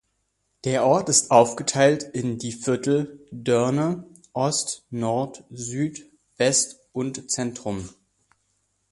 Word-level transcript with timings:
Der 0.63 0.83
Ort 0.83 1.09
ist 1.09 1.29
aufgeteilt 1.29 2.01
in 2.01 2.39
die 2.39 2.53
Viertel 2.53 3.23
Deurne-Ost, 3.31 4.83
-Nord, 4.91 5.43
-Süd, 5.51 6.07
-West 6.39 6.77
und 6.91 7.21
-Zentrum. 7.25 7.87